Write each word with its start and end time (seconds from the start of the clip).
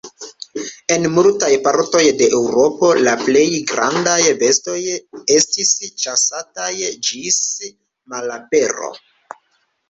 En 0.93 1.03
multaj 1.17 1.49
partoj 1.65 2.01
de 2.21 2.29
Eŭropo 2.37 2.89
la 3.07 3.13
plej 3.27 3.43
grandaj 3.73 4.17
bestoj 4.45 4.79
estis 5.37 5.75
ĉasataj 6.05 6.71
ĝis 7.11 7.39
malapero. 8.17 8.91